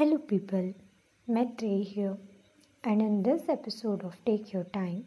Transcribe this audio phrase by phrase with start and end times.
[0.00, 0.72] people,
[1.28, 2.16] Maitreyi here,
[2.82, 5.04] and in this episode of Take Your Time,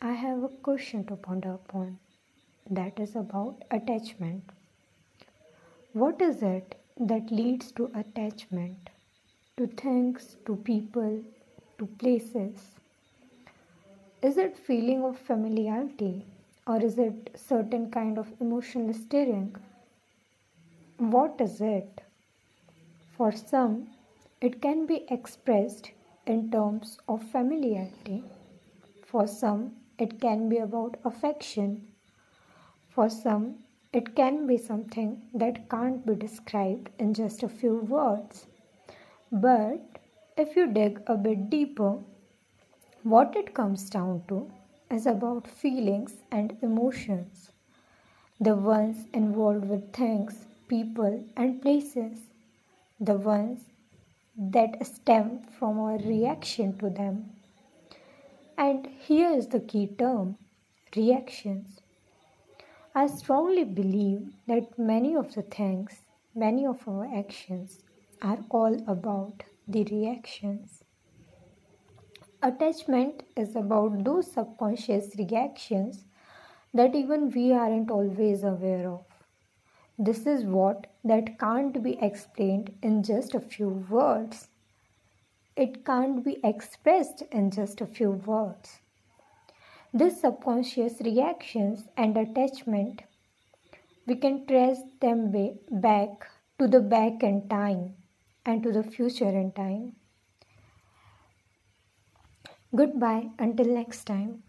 [0.00, 2.00] I have a question to ponder upon
[2.68, 4.42] that is about attachment.
[5.92, 8.90] What is it that leads to attachment
[9.58, 11.22] to things, to people,
[11.78, 12.74] to places?
[14.22, 16.26] Is it feeling of familiarity
[16.66, 19.54] or is it certain kind of emotional steering?
[20.98, 22.00] What is it?
[23.16, 23.86] For some,
[24.46, 25.92] it can be expressed
[26.26, 28.24] in terms of familiarity.
[29.06, 31.86] For some, it can be about affection.
[32.88, 33.58] For some,
[33.92, 38.46] it can be something that can't be described in just a few words.
[39.30, 40.00] But
[40.36, 41.98] if you dig a bit deeper,
[43.04, 44.50] what it comes down to
[44.90, 47.52] is about feelings and emotions,
[48.40, 52.18] the ones involved with things, people, and places
[52.98, 53.66] the ones
[54.50, 57.30] that stem from our reaction to them.
[58.58, 60.36] And here is the key term
[60.96, 61.80] reactions.
[62.94, 66.02] I strongly believe that many of the things,
[66.34, 67.82] many of our actions
[68.20, 70.82] are all about the reactions.
[72.42, 76.04] Attachment is about those subconscious reactions
[76.74, 79.11] that even we aren't always aware of.
[80.04, 84.48] This is what that can't be explained in just a few words.
[85.54, 88.80] It can't be expressed in just a few words.
[89.94, 93.02] These subconscious reactions and attachment,
[94.04, 95.30] we can trace them
[95.70, 96.26] back
[96.58, 97.94] to the back in time
[98.44, 99.92] and to the future in time.
[102.74, 104.42] Goodbye until next time.